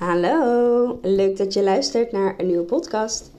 [0.00, 3.30] Hallo, leuk dat je luistert naar een nieuwe podcast.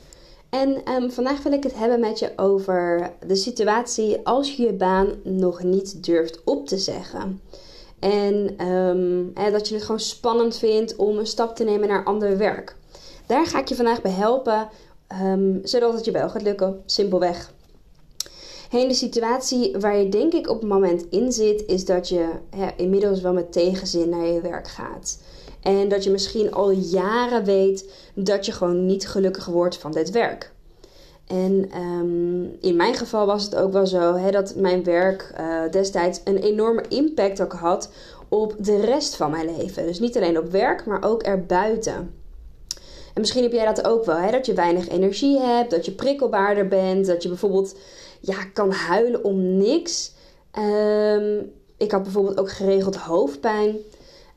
[0.50, 4.74] En ehm, vandaag wil ik het hebben met je over de situatie als je je
[4.74, 7.42] baan nog niet durft op te zeggen.
[8.00, 12.38] En ehm, dat je het gewoon spannend vindt om een stap te nemen naar ander
[12.38, 12.76] werk.
[13.26, 14.70] Daar ga ik je vandaag bij helpen,
[15.22, 16.82] um, zodat het je wel gaat lukken.
[16.86, 17.54] Simpelweg.
[18.70, 22.30] Hey, de situatie waar je denk ik op het moment in zit, is dat je
[22.76, 25.18] inmiddels wel met tegenzin naar je werk gaat.
[25.62, 30.10] En dat je misschien al jaren weet dat je gewoon niet gelukkig wordt van dit
[30.10, 30.52] werk.
[31.28, 35.72] En ehm, in mijn geval was het ook wel zo hè, dat mijn werk uh,
[35.72, 37.90] destijds een enorme impact ook had
[38.30, 39.86] op de rest van mijn leven.
[39.86, 42.14] Dus niet alleen op werk, maar ook erbuiten.
[43.14, 45.92] En misschien heb jij dat ook wel, hè, dat je weinig energie hebt, dat je
[45.92, 47.76] prikkelbaarder bent, dat je bijvoorbeeld
[48.20, 50.12] ja, kan huilen om niks.
[50.60, 53.76] Um, ik had bijvoorbeeld ook geregeld hoofdpijn.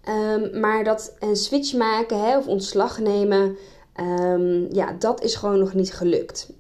[0.08, 3.56] Um, maar dat een switch maken hè, of ontslag nemen,
[4.00, 6.50] um, ja, dat is gewoon nog niet gelukt.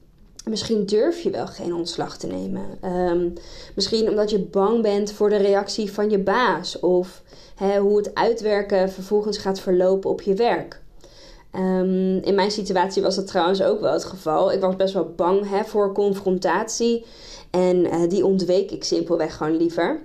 [0.48, 2.78] Misschien durf je wel geen ontslag te nemen.
[2.82, 3.32] Um,
[3.74, 7.22] misschien omdat je bang bent voor de reactie van je baas of
[7.54, 10.82] hè, hoe het uitwerken vervolgens gaat verlopen op je werk.
[12.22, 14.52] in mijn situatie was dat trouwens ook wel het geval.
[14.52, 17.04] Ik was best wel bang hè, voor confrontatie
[17.50, 20.00] en uh, die ontweek ik simpelweg gewoon liever.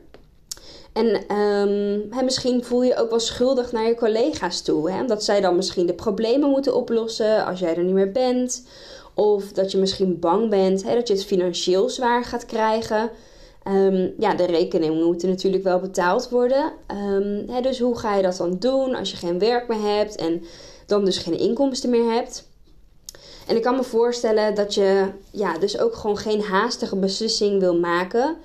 [1.00, 4.92] En um, misschien voel je ook wel schuldig naar je collega's toe.
[4.92, 5.06] Hè?
[5.06, 8.68] Dat zij dan misschien de problemen moeten oplossen als jij er niet meer bent.
[9.14, 13.10] Of dat je misschien bang bent hè, dat je het financieel zwaar gaat krijgen.
[13.68, 16.72] Um, ja, de rekeningen moeten natuurlijk wel betaald worden.
[16.92, 20.16] Um, hè, dus hoe ga je dat dan doen als je geen werk meer hebt
[20.16, 20.44] en
[20.86, 22.48] dan dus geen inkomsten meer hebt?
[23.48, 27.76] En ik kan me voorstellen dat je ja, dus ook gewoon geen haastige beslissing wil
[27.80, 28.38] maken.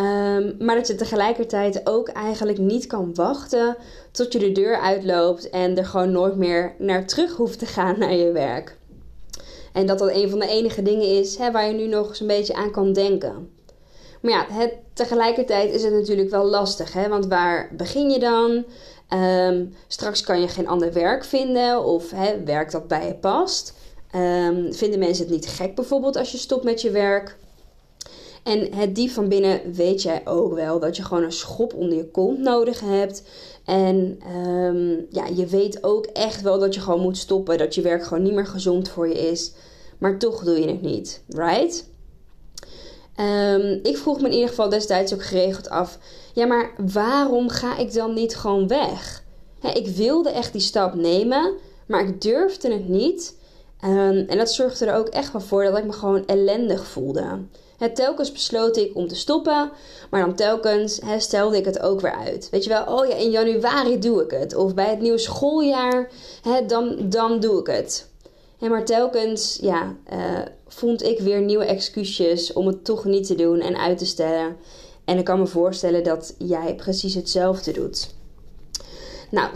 [0.00, 3.76] Um, maar dat je tegelijkertijd ook eigenlijk niet kan wachten
[4.10, 7.98] tot je de deur uitloopt en er gewoon nooit meer naar terug hoeft te gaan
[7.98, 8.76] naar je werk.
[9.72, 12.26] En dat dat een van de enige dingen is waar je nu nog eens een
[12.26, 13.50] beetje aan kan denken.
[14.20, 16.92] Maar ja, het, tegelijkertijd is het natuurlijk wel lastig.
[16.92, 18.64] Want waar begin je dan?
[19.20, 23.74] Um, straks kan je geen ander werk vinden of hè, werk dat bij je past.
[24.14, 27.36] Um, vinden mensen het niet gek bijvoorbeeld als je stopt met je werk?
[28.42, 31.96] En het diep van binnen weet jij ook wel dat je gewoon een schop onder
[31.96, 33.22] je kont nodig hebt.
[33.64, 37.58] En um, ja, je weet ook echt wel dat je gewoon moet stoppen.
[37.58, 39.52] Dat je werk gewoon niet meer gezond voor je is.
[39.98, 41.88] Maar toch doe je het niet, right?
[43.20, 45.98] Um, ik vroeg me in ieder geval destijds ook geregeld af:
[46.34, 49.24] ja, maar waarom ga ik dan niet gewoon weg?
[49.74, 51.54] ik wilde echt die stap nemen,
[51.86, 53.38] maar ik durfde het niet.
[53.84, 57.38] Um, en dat zorgde er ook echt wel voor dat ik me gewoon ellendig voelde.
[57.80, 59.70] Het telkens besloot ik om te stoppen,
[60.10, 62.48] maar dan telkens he, stelde ik het ook weer uit.
[62.50, 64.54] Weet je wel, oh ja, in januari doe ik het.
[64.54, 66.10] Of bij het nieuwe schooljaar,
[66.66, 68.08] dan, dan doe ik het.
[68.58, 73.34] En maar telkens, ja, uh, vond ik weer nieuwe excuses om het toch niet te
[73.34, 74.56] doen en uit te stellen.
[75.04, 78.14] En ik kan me voorstellen dat jij precies hetzelfde doet.
[79.30, 79.50] Nou,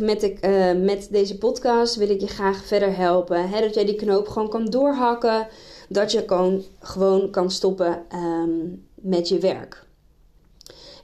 [0.00, 3.50] met, ik, uh, met deze podcast wil ik je graag verder helpen.
[3.50, 5.48] Dat jij die knoop gewoon kan doorhakken
[5.88, 9.84] dat je kan, gewoon kan stoppen um, met je werk.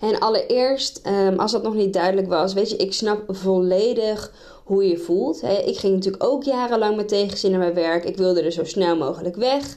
[0.00, 4.32] En allereerst, um, als dat nog niet duidelijk was, weet je, ik snap volledig
[4.64, 5.42] hoe je voelt.
[5.42, 8.04] ik ging natuurlijk ook jarenlang met tegenzin naar mijn werk.
[8.04, 9.76] Ik wilde er zo snel mogelijk weg.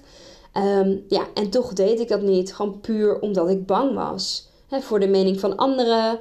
[0.54, 2.56] Um, ja, en toch deed ik dat niet.
[2.56, 4.50] Gewoon puur omdat ik bang was.
[4.70, 6.20] Voor de mening van anderen.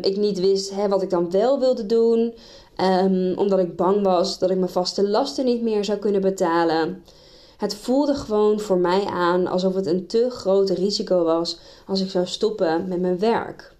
[0.00, 2.34] Ik niet wist wat ik dan wel wilde doen.
[3.36, 7.02] Omdat ik bang was dat ik mijn vaste lasten niet meer zou kunnen betalen.
[7.62, 12.10] Het voelde gewoon voor mij aan alsof het een te groot risico was als ik
[12.10, 13.74] zou stoppen met mijn werk.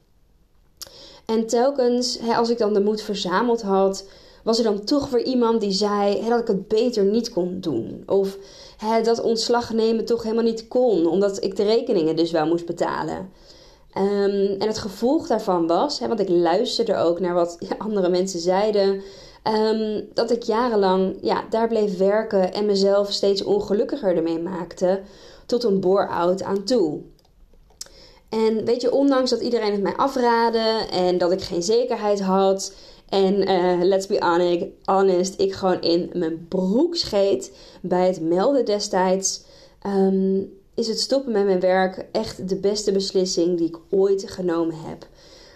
[1.27, 4.07] En telkens, hè, als ik dan de moed verzameld had,
[4.45, 7.61] was er dan toch weer iemand die zei hè, dat ik het beter niet kon
[7.61, 8.03] doen.
[8.07, 8.39] Of
[8.77, 12.67] hè, dat ontslag nemen toch helemaal niet kon, omdat ik de rekeningen dus wel moest
[12.67, 13.31] betalen.
[13.99, 18.41] Um, en het gevolg daarvan was, hè, want ik luisterde ook naar wat andere mensen
[18.41, 19.03] zeiden,
[19.49, 25.01] Um, dat ik jarenlang ja, daar bleef werken en mezelf steeds ongelukkiger ermee maakte,
[25.47, 27.01] tot een bore-out aan toe.
[28.29, 32.75] En weet je, ondanks dat iedereen het mij afraadde en dat ik geen zekerheid had.
[33.09, 37.53] En uh, let's be honest, ik gewoon in mijn broek scheet
[37.83, 39.43] bij het melden destijds.
[39.83, 40.41] Ehm,
[40.75, 45.07] is het stoppen met mijn werk echt de beste beslissing die ik ooit genomen heb.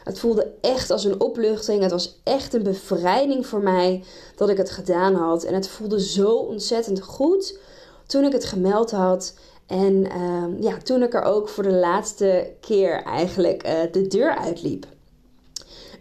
[0.06, 1.82] Het voelde echt als een opluchting.
[1.82, 4.04] Het was echt een bevrijding voor mij
[4.36, 5.44] dat ik het gedaan had.
[5.44, 7.58] En het voelde zo ontzettend goed
[8.06, 9.34] toen ik het gemeld had.
[9.66, 14.36] En ehm, ja, toen ik er ook voor de laatste keer eigenlijk uh, de deur
[14.36, 14.86] uitliep.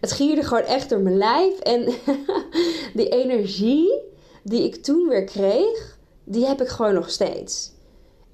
[0.00, 1.58] Het gierde gewoon echt door mijn lijf.
[1.58, 1.84] En
[2.98, 4.02] die energie
[4.42, 7.72] die ik toen weer kreeg, die heb ik gewoon nog steeds.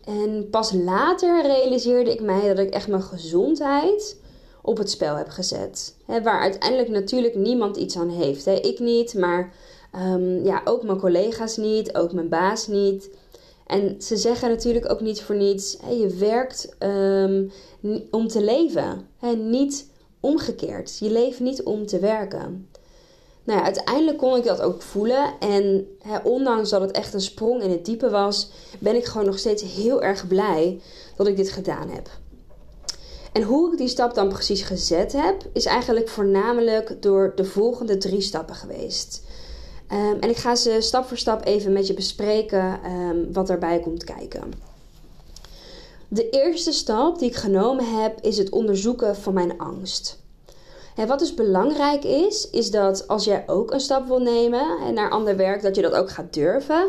[0.04, 4.20] En pas later realiseerde ik mij dat ik echt mijn gezondheid
[4.62, 5.94] op het spel heb gezet.
[6.06, 8.46] waar uiteindelijk natuurlijk niemand iets aan heeft.
[8.46, 9.54] Ik niet, maar
[9.92, 13.10] ehm, ja, ook mijn collega's niet, ook mijn baas niet.
[13.66, 17.50] En ze zeggen natuurlijk ook niet voor niets: je werkt um,
[18.10, 20.98] om te leven, niet omgekeerd.
[20.98, 22.68] Je leeft niet om te werken.
[23.44, 25.34] Nou ja, uiteindelijk kon ik dat ook voelen.
[25.40, 25.86] En
[26.22, 29.62] ondanks dat het echt een sprong in het diepe was, ben ik gewoon nog steeds
[29.62, 30.80] heel erg blij
[31.16, 32.08] dat ik dit gedaan heb.
[33.32, 37.99] En hoe ik die stap dan precies gezet heb, is eigenlijk voornamelijk door de volgende
[37.99, 39.23] drie stappen geweest.
[39.88, 43.81] Ehm, en ik ga ze stap voor stap even met je bespreken um, wat daarbij
[43.81, 44.52] komt kijken.
[46.08, 50.20] De eerste stap die ik genomen heb, is het onderzoeken van mijn angst.
[50.96, 55.11] En wat dus belangrijk is, is dat als jij ook een stap wil nemen naar
[55.11, 56.87] ander werk, dat je dat ook gaat durven.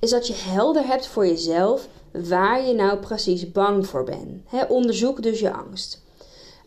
[0.00, 1.88] Is dat je helder hebt voor jezelf
[2.28, 4.68] waar je nou precies bang voor bent.
[4.68, 6.04] onderzoek dus je angst.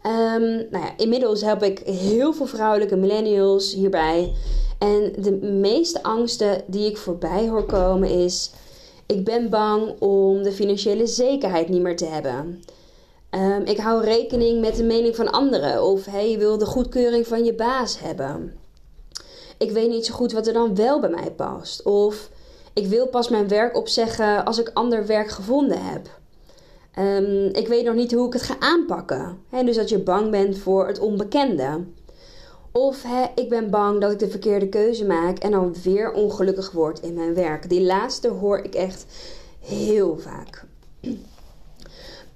[0.05, 4.33] Um, nou ja, inmiddels help ik heel veel vrouwelijke millennials hierbij.
[4.77, 8.51] En de meeste angsten die ik voorbij hoor komen is:
[9.05, 12.63] ik ben bang om de financiële zekerheid niet meer te hebben.
[13.31, 15.83] Um, ik hou rekening met de mening van anderen.
[15.83, 18.53] Of hey, je wil de goedkeuring van je baas hebben.
[19.57, 21.83] Ik weet niet zo goed wat er dan wel bij mij past.
[21.83, 22.29] Of
[22.79, 26.07] ik wil pas mijn werk opzeggen als ik ander werk gevonden heb.
[26.99, 29.37] Um, ik weet nog niet hoe ik het ga aanpakken.
[29.65, 31.83] Dus dat je bang bent voor het onbekende.
[32.71, 33.05] Of
[33.35, 37.13] ik ben bang dat ik de verkeerde keuze maak en dan weer ongelukkig word in
[37.13, 37.69] mijn werk.
[37.69, 39.05] Die laatste hoor ik echt
[39.59, 40.65] heel vaak.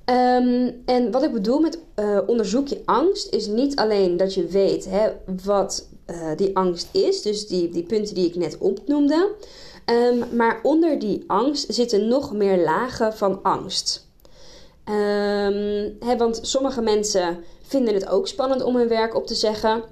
[0.05, 4.45] Um, en wat ik bedoel met uh, onderzoek je angst is niet alleen dat je
[4.45, 4.87] weet
[5.43, 9.31] wat uh, die angst is, dus die, die punten die ik net opnoemde,
[9.85, 14.07] um, maar onder die angst zitten nog meer lagen van angst.
[15.99, 19.83] Hè, want sommige mensen vinden het ook spannend om hun werk op te zeggen,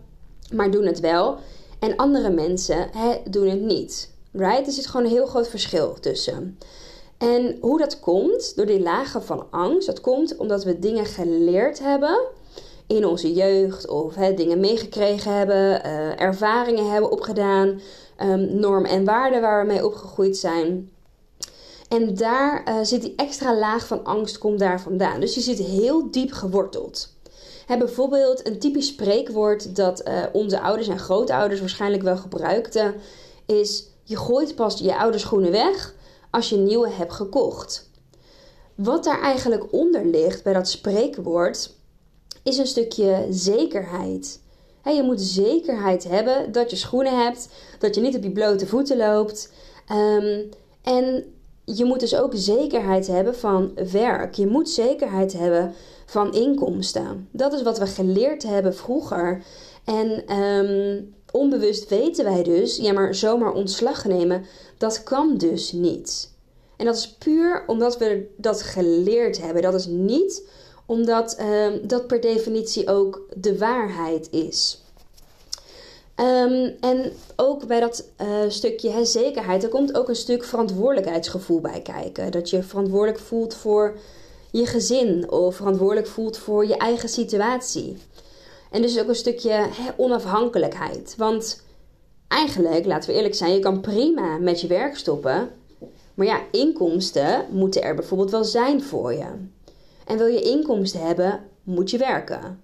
[0.54, 1.38] maar doen het wel.
[1.80, 2.90] En andere mensen
[3.30, 4.10] doen het niet.
[4.32, 4.68] Right?
[4.68, 6.58] Er zit gewoon een heel groot verschil tussen.
[7.18, 11.80] En hoe dat komt, door die lagen van angst, dat komt omdat we dingen geleerd
[11.80, 12.20] hebben
[12.88, 17.82] in onze jeugd of dingen meegekregen hebben, uh, ervaringen hebben opgedaan,
[18.24, 20.90] um, normen en waarden waar we mee opgegroeid zijn.
[21.90, 25.20] En daar uh, zit die extra laag van angst komt daar vandaan.
[25.20, 27.16] Dus je zit heel diep geworteld.
[27.66, 32.94] Hè, bijvoorbeeld een typisch spreekwoord dat uh, onze ouders en grootouders waarschijnlijk wel gebruikten
[33.46, 35.94] is: je gooit pas je oude schoenen weg
[36.30, 37.90] als je nieuwe hebt gekocht.
[38.76, 41.74] Wat daar eigenlijk onder ligt bij dat spreekwoord
[42.44, 44.40] is een stukje zekerheid.
[44.84, 48.98] Je moet zekerheid hebben dat je schoenen hebt, dat je niet op je blote voeten
[48.98, 49.52] loopt.
[49.92, 50.50] Um,
[50.82, 51.34] en
[51.66, 54.34] je moet dus ook zekerheid hebben van werk.
[54.34, 55.74] Je moet zekerheid hebben
[56.06, 57.28] van inkomsten.
[57.32, 59.44] Dat is wat we geleerd hebben vroeger.
[59.86, 64.46] En um, onbewust weten wij dus, ja, maar zomaar ontslag nemen,
[64.78, 66.32] dat kan dus niet.
[66.78, 69.62] En dat is puur omdat we dat geleerd hebben.
[69.62, 70.48] Dat is niet
[70.92, 74.82] omdat um, dat per definitie ook de waarheid is.
[76.16, 81.82] Um, en ook bij dat uh, stukje zekerheid, er komt ook een stuk verantwoordelijkheidsgevoel bij
[81.82, 82.32] kijken.
[82.32, 83.98] Dat je verantwoordelijk voelt voor
[84.52, 87.98] je gezin of verantwoordelijk voelt voor je eigen situatie.
[88.72, 91.14] En dus ook een stukje hè, onafhankelijkheid.
[91.18, 91.62] Want
[92.28, 95.50] eigenlijk, laten we eerlijk zijn, je kan prima met je werk stoppen.
[96.14, 99.28] Maar ja, inkomsten moeten er bijvoorbeeld wel zijn voor je.
[100.06, 102.62] En wil je inkomsten hebben, moet je werken.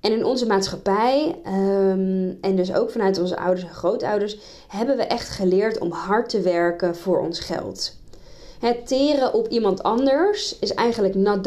[0.00, 5.02] En in onze maatschappij, um, en dus ook vanuit onze ouders en grootouders, hebben we
[5.02, 7.96] echt geleerd om hard te werken voor ons geld.
[8.58, 11.46] Het teren op iemand anders is eigenlijk not.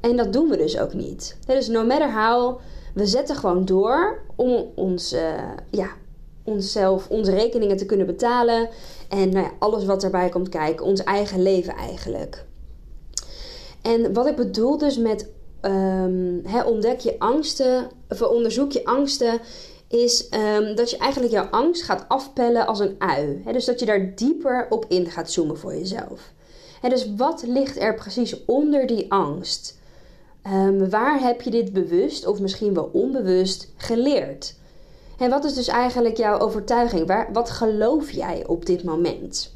[0.00, 1.36] En dat doen we dus ook niet.
[1.46, 2.58] Dus no matter how,
[2.94, 5.20] we zetten gewoon door om ons, uh,
[5.70, 5.88] ja,
[6.44, 8.68] onszelf, onze rekeningen te kunnen betalen.
[9.08, 12.44] En nou ja, alles wat erbij komt kijken, ons eigen leven eigenlijk.
[13.82, 15.28] En wat ik bedoel dus met
[15.62, 19.40] um, ontdek je angsten, of onderzoek je angsten,
[19.88, 23.42] is um, dat je eigenlijk jouw angst gaat afpellen als een ui.
[23.52, 26.32] dus dat je daar dieper op in gaat zoomen voor jezelf.
[26.88, 29.78] dus wat ligt er precies onder die angst?
[30.46, 34.54] Um, waar heb je dit bewust of misschien wel onbewust geleerd?
[35.18, 37.06] En wat is dus eigenlijk jouw overtuiging?
[37.06, 39.54] Waar, wat geloof jij op dit moment?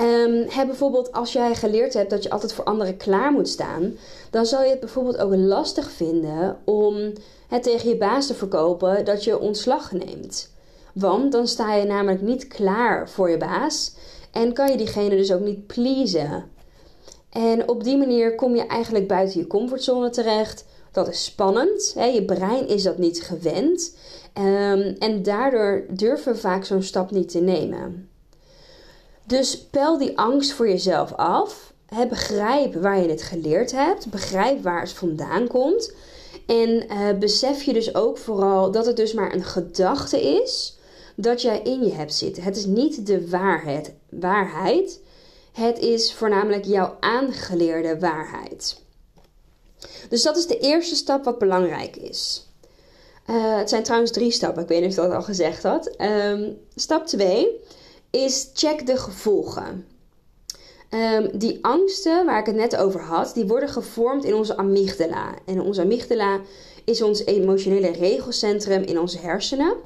[0.00, 3.96] Um, bijvoorbeeld als jij geleerd hebt dat je altijd voor anderen klaar moet staan,
[4.30, 7.12] dan zal je het bijvoorbeeld ook lastig vinden om
[7.48, 10.52] het tegen je baas te verkopen dat je ontslag neemt.
[10.94, 13.94] Want dan sta je namelijk niet klaar voor je baas
[14.30, 16.44] en kan je diegene dus ook niet pleasen.
[17.30, 20.64] En op die manier kom je eigenlijk buiten je comfortzone terecht.
[20.92, 21.92] Dat is spannend.
[21.94, 22.04] Hè?
[22.04, 23.96] Je brein is dat niet gewend.
[24.38, 28.09] Um, en daardoor durven we vaak zo'n stap niet te nemen.
[29.30, 31.72] Dus pel die angst voor jezelf af.
[32.08, 34.10] Begrijp waar je het geleerd hebt.
[34.10, 35.92] Begrijp waar het vandaan komt.
[36.46, 40.78] En uh, besef je dus ook vooral dat het dus maar een gedachte is
[41.16, 42.42] dat jij in je hebt zitten.
[42.42, 43.94] Het is niet de waarheid.
[44.08, 45.00] waarheid.
[45.52, 48.80] Het is voornamelijk jouw aangeleerde waarheid.
[50.08, 52.46] Dus dat is de eerste stap wat belangrijk is.
[53.26, 54.62] Uh, het zijn trouwens drie stappen.
[54.62, 55.94] Ik weet niet of ik dat al gezegd had.
[56.00, 57.60] Um, stap 2
[58.10, 59.86] is check de gevolgen.
[60.90, 65.34] Um, die angsten waar ik het net over had, die worden gevormd in onze amygdala.
[65.44, 66.40] En onze amygdala
[66.84, 69.76] is ons emotionele regelcentrum in onze hersenen.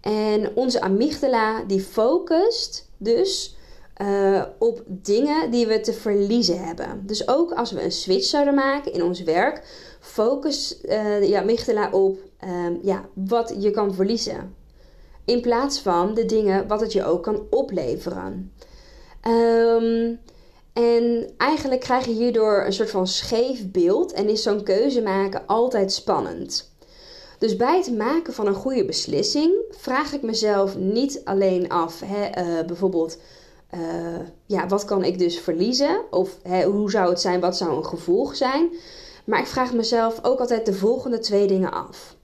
[0.00, 3.56] En onze amygdala die focust dus
[4.02, 7.02] uh, op dingen die we te verliezen hebben.
[7.06, 9.62] Dus ook als we een switch zouden maken in ons werk,
[10.00, 14.54] focus uh, de amygdala op um, ja, wat je kan verliezen.
[15.28, 18.52] In plaats van de dingen wat het je ook kan opleveren.
[19.28, 20.20] Um,
[20.72, 25.46] en eigenlijk krijg je hierdoor een soort van scheef beeld en is zo'n keuze maken
[25.46, 26.72] altijd spannend.
[27.38, 32.42] Dus bij het maken van een goede beslissing vraag ik mezelf niet alleen af, hè,
[32.42, 33.18] uh, bijvoorbeeld,
[33.74, 33.80] uh,
[34.46, 36.00] ja, wat kan ik dus verliezen?
[36.10, 38.68] Of hè, hoe zou het zijn, wat zou een gevolg zijn?
[39.24, 42.16] Maar ik vraag mezelf ook altijd de volgende twee dingen af.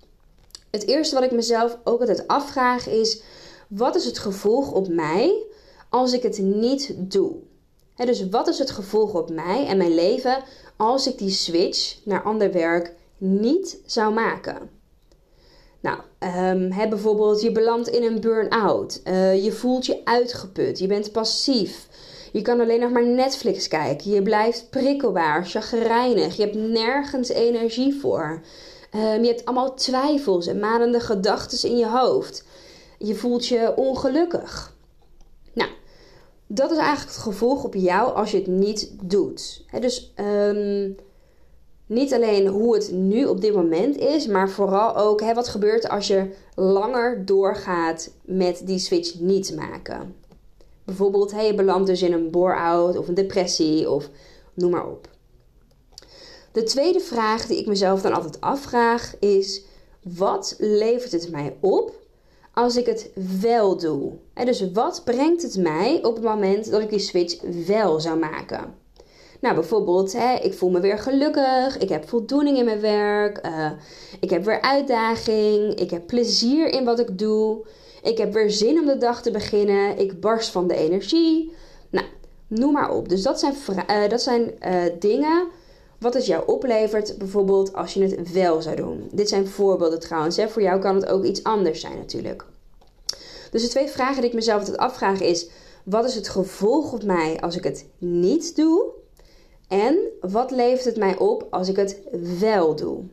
[0.75, 3.23] Het eerste wat ik mezelf ook altijd afvraag is:
[3.69, 5.43] wat is het gevolg op mij
[5.89, 7.33] als ik het niet doe?
[7.97, 10.43] dus wat is het gevolg op mij en mijn leven
[10.77, 14.71] als ik die switch naar ander werk niet zou maken?
[15.81, 15.99] Nou,
[16.51, 19.01] um, bijvoorbeeld je belandt in een burn-out.
[19.05, 20.79] Uh, je voelt je uitgeput.
[20.79, 21.89] Je bent passief.
[22.33, 24.11] Je kan alleen nog maar Netflix kijken.
[24.11, 26.37] Je blijft prikkelbaar, chagrijnig.
[26.37, 28.43] Je hebt nergens energie voor.
[28.95, 32.45] Um, je hebt allemaal twijfels en malende gedachten in je hoofd.
[32.99, 34.77] Je voelt je ongelukkig.
[35.53, 35.71] Nou,
[36.47, 39.65] dat is eigenlijk het gevolg op jou als je het niet doet.
[39.81, 40.97] dus um,
[41.87, 45.89] niet alleen hoe het nu op dit moment is, maar vooral ook hè, wat gebeurt
[45.89, 50.15] als je langer doorgaat met die switch niet maken.
[50.85, 54.11] Bijvoorbeeld, je belandt dus in een bore-out of een depressie of
[54.55, 55.09] noem maar op.
[56.55, 59.63] De tweede vraag die ik mezelf dan altijd afvraag is:
[60.03, 61.93] wat levert het mij op
[62.53, 64.13] als ik het wel doe?
[64.45, 68.75] dus wat brengt het mij op het moment dat ik die switch wel zou maken?
[69.41, 73.71] Nou, bijvoorbeeld, hè, ik voel me weer gelukkig, ik heb voldoening in mijn werk, uh,
[74.21, 77.67] ik heb weer uitdaging, ik heb plezier in wat ik doe,
[78.03, 81.53] ik heb weer zin om de dag te beginnen, ik barst van de energie.
[81.91, 82.07] Nou,
[82.47, 83.09] noem maar op.
[83.09, 83.55] Dus dat zijn,
[83.91, 85.49] uh, dat zijn uh, dingen
[86.05, 89.09] wat het jou oplevert, bijvoorbeeld als je het wel zou doen.
[89.13, 90.37] Dit zijn voorbeelden trouwens.
[90.37, 90.49] Hè.
[90.49, 92.45] Voor jou kan het ook iets anders zijn natuurlijk.
[93.51, 95.49] Dus de twee vragen die ik mezelf altijd afvraag is:
[95.85, 98.85] wat is het gevolg op mij als ik het niet doe?
[99.69, 101.99] En wat levert het mij op als ik het
[102.41, 103.05] wel doe?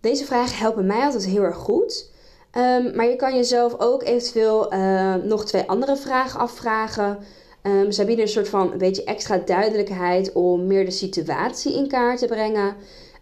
[0.00, 2.10] Deze vragen helpen mij altijd heel erg goed.
[2.56, 7.18] Um, maar je kan jezelf ook eventueel uh, nog twee andere vragen afvragen.
[7.62, 11.88] Um, zij bieden een soort van een beetje extra duidelijkheid om meer de situatie in
[11.88, 12.76] kaart te brengen.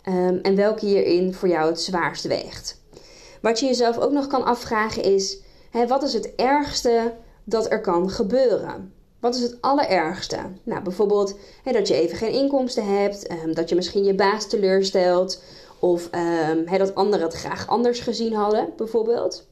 [0.08, 2.80] Um, en welke hierin voor jou het zwaarst weegt.
[3.42, 5.38] Wat je jezelf ook nog kan afvragen is:
[5.70, 7.14] hè, wat is het ergste
[7.44, 8.92] dat er kan gebeuren?
[9.20, 10.38] Wat is het allerergste?
[10.62, 14.48] Nou, bijvoorbeeld hè, dat je even geen inkomsten hebt, um, dat je misschien je baas
[14.48, 15.42] teleurstelt,
[15.78, 16.08] of
[16.64, 19.46] hè, dat anderen het graag anders gezien hadden, bijvoorbeeld.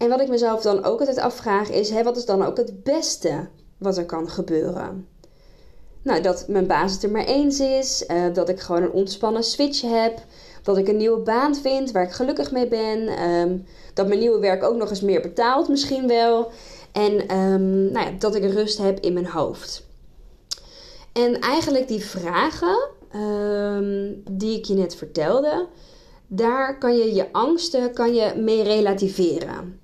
[0.00, 2.82] En wat ik mezelf dan ook altijd afvraag is: hè, wat is dan ook het
[2.82, 5.08] beste wat er kan gebeuren?
[6.02, 9.44] Nou, dat mijn baas het er maar eens is, uh, dat ik gewoon een ontspannen
[9.44, 10.18] switch heb,
[10.62, 14.38] dat ik een nieuwe baan vind waar ik gelukkig mee ben, um, dat mijn nieuwe
[14.38, 16.50] werk ook nog eens meer betaalt misschien wel
[16.92, 19.86] en um, nou ja, dat ik rust heb in mijn hoofd.
[21.12, 25.66] En eigenlijk die vragen ehm, die ik je net vertelde,
[26.26, 29.80] daar kan je je angsten kan je mee relativeren.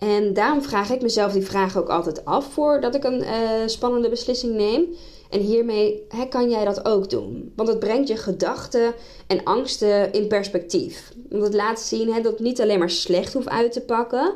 [0.00, 3.30] En daarom vraag ik mezelf die vraag ook altijd af voordat ik een uh,
[3.66, 4.84] spannende beslissing neem.
[5.30, 7.52] En hiermee hè, kan jij dat ook doen.
[7.56, 8.94] Want het brengt je gedachten
[9.26, 11.12] en angsten in perspectief.
[11.28, 14.34] Want het laat zien hè, dat het niet alleen maar slecht hoeft uit te pakken,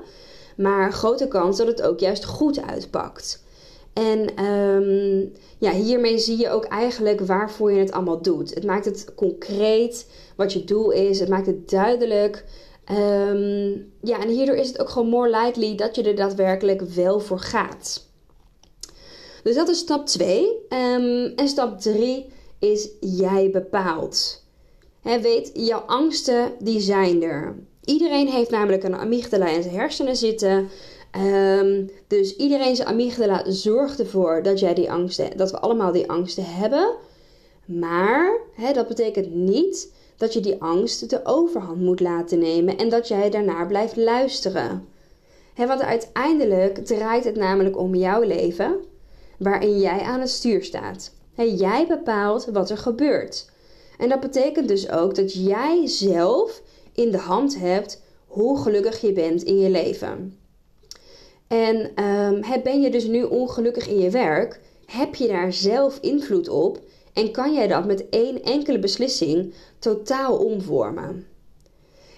[0.56, 3.42] maar grote kans dat het ook juist goed uitpakt.
[3.92, 8.54] En um, ja, hiermee zie je ook eigenlijk waarvoor je het allemaal doet.
[8.54, 11.20] Het maakt het concreet wat je doel is.
[11.20, 12.44] Het maakt het duidelijk.
[12.90, 17.20] Um, ja, en hierdoor is het ook gewoon more likely dat je er daadwerkelijk wel
[17.20, 18.06] voor gaat.
[19.42, 20.44] Dus dat is stap 2.
[20.44, 22.26] Um, ehm, en stap 3
[22.58, 24.42] is jij bepaalt.
[25.02, 27.54] Weet, jouw angsten die zijn er.
[27.84, 30.68] Iedereen heeft namelijk een amygdala in zijn hersenen zitten.
[31.18, 36.10] Um, dus iedereen zijn amygdala zorgt ervoor dat jij die angsten, dat we allemaal die
[36.10, 36.94] angsten hebben.
[37.64, 38.40] Maar
[38.74, 43.30] dat betekent niet dat je die angst de overhand moet laten nemen en dat jij
[43.30, 44.88] daarnaar blijft luisteren.
[45.54, 48.76] Hè, want uiteindelijk draait het namelijk om jouw leven,
[49.38, 51.12] waarin jij aan het stuur staat.
[51.34, 53.50] Hè, jij bepaalt wat er gebeurt.
[53.98, 59.12] En dat betekent dus ook dat jij zelf in de hand hebt hoe gelukkig je
[59.12, 60.38] bent in je leven.
[61.46, 66.48] En um, ben je dus nu ongelukkig in je werk, heb je daar zelf invloed
[66.48, 66.78] op
[67.14, 71.26] en kan jij dat met één enkele beslissing totaal omvormen.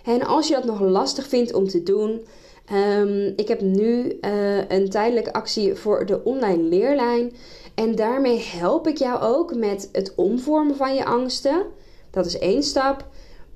[0.05, 2.27] En als je dat nog lastig vindt om te doen,
[2.73, 7.33] um, ik heb nu uh, een tijdelijke actie voor de online leerlijn.
[7.75, 11.63] En daarmee help ik jou ook met het omvormen van je angsten.
[12.11, 13.07] Dat is één stap.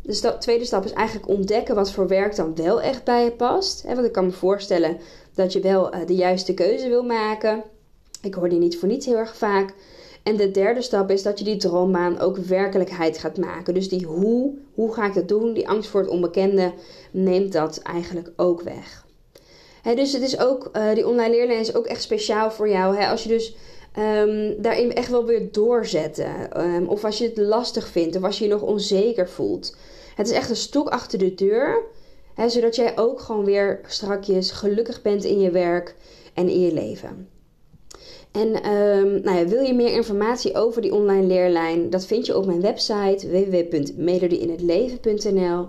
[0.02, 3.82] De tweede stap is eigenlijk ontdekken wat voor werk dan wel echt bij je past.
[3.82, 4.98] Want ik kan me voorstellen
[5.34, 7.62] dat je wel uh, de juiste keuze wil maken.
[8.22, 9.74] Ik hoor die niet voor niets heel erg vaak.
[10.22, 13.74] En de derde stap is dat je die droombaan ook werkelijkheid gaat maken.
[13.74, 16.72] Dus die hoe, hoe ga ik dat doen, die angst voor het onbekende,
[17.10, 19.06] neemt dat eigenlijk ook weg.
[19.82, 23.04] dus het is ook, uh, die online leerlijn is ook echt speciaal voor jou.
[23.04, 23.56] als je dus
[23.98, 26.60] um, daarin echt wel weer doorzetten.
[26.64, 29.76] Um, of als je het lastig vindt, of als je je nog onzeker voelt.
[30.14, 31.82] Het is echt een stok achter de deur.
[32.46, 35.94] zodat jij ook gewoon weer strakjes gelukkig bent in je werk
[36.34, 37.28] en in je leven.
[38.32, 41.90] En um, nou ja, wil je meer informatie over die online leerlijn?
[41.90, 45.68] Dat vind je op mijn website www.melodieinhetleven.nl um,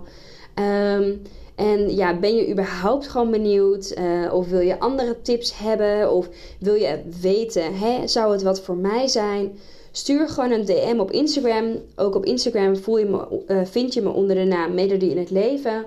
[0.54, 1.12] ehm,
[1.54, 3.94] En ja, ben je überhaupt gewoon benieuwd?
[3.98, 6.12] Uh, of wil je andere tips hebben?
[6.12, 9.58] Of wil je weten, hè, zou het wat voor mij zijn?
[9.90, 11.76] Stuur gewoon een DM op Instagram.
[11.96, 15.30] Ook op Instagram je me, uh, vind je me onder de naam Melodie in het
[15.30, 15.84] Leven.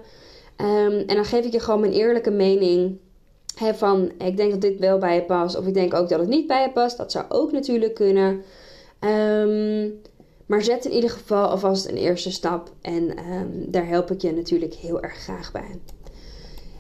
[0.62, 2.98] Um, en dan geef ik je gewoon mijn eerlijke mening
[3.56, 6.30] van ik denk dat dit wel bij je past, of ik denk ook dat het
[6.30, 6.98] niet bij je past.
[6.98, 8.44] Dat zou ook natuurlijk kunnen.
[9.00, 10.02] Um,
[10.46, 12.72] maar zet in ieder geval alvast een eerste stap.
[12.82, 15.80] En um, daar help ik je natuurlijk heel erg graag bij.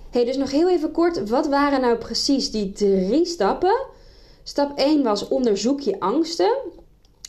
[0.09, 1.29] Hey, dus nog heel even kort.
[1.29, 3.85] Wat waren nou precies die drie stappen?
[4.43, 6.55] Stap 1 was onderzoek je angsten.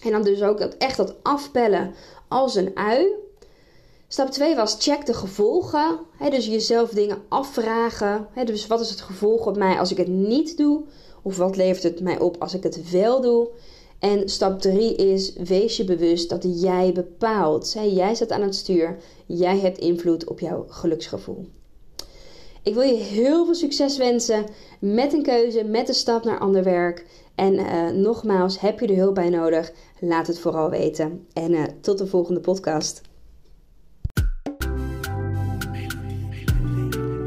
[0.02, 1.94] En dan dus ook echt dat afpellen
[2.28, 3.06] als een ui.
[4.09, 5.99] Stap 2 was check de gevolgen.
[6.31, 8.29] dus jezelf dingen afvragen.
[8.45, 10.85] dus wat is het gevolg op mij als ik het niet doe?
[11.23, 13.49] Of wat levert het mij op als ik het wel doe?
[13.99, 17.73] En stap 3 is wees je bewust dat jij bepaalt.
[17.73, 18.97] jij staat aan het stuur.
[19.27, 21.47] Jij hebt invloed op jouw geluksgevoel.
[22.62, 24.45] Ik wil je heel veel succes wensen
[24.81, 27.07] met een keuze, met de stap naar ander werk.
[27.35, 29.73] En uh, nogmaals, heb je er hulp bij nodig?
[30.01, 31.27] Laat het vooral weten.
[31.33, 33.01] En uh, tot de volgende podcast.